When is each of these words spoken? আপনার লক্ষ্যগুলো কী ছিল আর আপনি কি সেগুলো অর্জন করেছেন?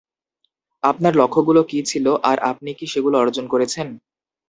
আপনার 0.83 1.13
লক্ষ্যগুলো 1.15 1.61
কী 1.63 1.79
ছিল 1.85 2.05
আর 2.29 2.37
আপনি 2.51 2.69
কি 2.73 2.85
সেগুলো 2.93 3.15
অর্জন 3.19 3.45
করেছেন? 3.47 3.87